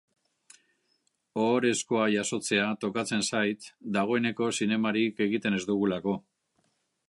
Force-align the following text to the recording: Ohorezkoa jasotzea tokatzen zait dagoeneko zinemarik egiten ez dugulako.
Ohorezkoa 1.43 2.07
jasotzea 2.15 2.65
tokatzen 2.85 3.27
zait 3.27 3.69
dagoeneko 3.99 4.51
zinemarik 4.61 5.25
egiten 5.27 5.59
ez 5.61 5.65
dugulako. 5.73 6.19